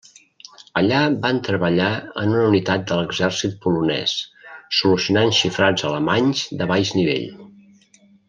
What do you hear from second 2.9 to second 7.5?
de l'exèrcit polonès, solucionant xifrats alemanys de baix nivell.